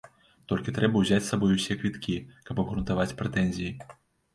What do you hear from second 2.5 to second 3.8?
каб абгрунтаваць прэтэнзіі.